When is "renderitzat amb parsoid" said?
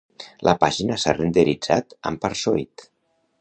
1.17-2.89